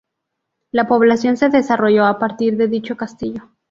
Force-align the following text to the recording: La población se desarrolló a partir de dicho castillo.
La 0.71 0.87
población 0.87 1.37
se 1.37 1.49
desarrolló 1.49 2.05
a 2.07 2.17
partir 2.17 2.57
de 2.57 2.67
dicho 2.67 2.97
castillo. 2.97 3.51